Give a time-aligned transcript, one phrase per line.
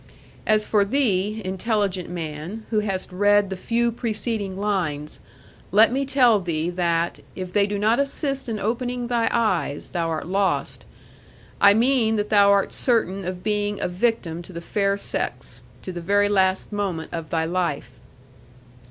[0.47, 5.19] As for thee, intelligent man, who hast read the few preceding lines,
[5.69, 10.09] let me tell thee that, if they do not assist in opening thy eyes, thou
[10.09, 10.85] art lost;
[11.61, 15.91] I mean that thou art certain of being a victim to the fair sex to
[15.91, 17.91] the very last moment of thy life.